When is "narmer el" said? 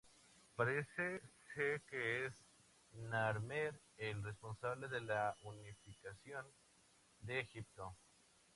2.91-4.23